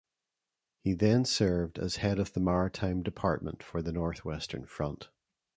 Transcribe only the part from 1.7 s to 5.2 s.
as head of the Maritime Department for the Northwestern Front.